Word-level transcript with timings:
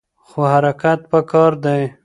خو 0.27 0.39
حرکت 0.53 0.99
پکار 1.11 1.51
دی. 1.63 1.81